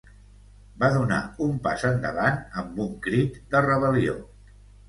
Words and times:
Va 0.83 0.87
donar 0.95 1.19
un 1.49 1.59
pas 1.67 1.85
endavant 1.91 2.41
amb 2.63 2.83
un 2.87 2.99
crit 3.07 3.39
de 3.53 3.63
rebel·lió. 3.67 4.21